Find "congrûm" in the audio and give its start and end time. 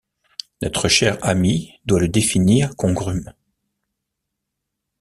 2.75-3.33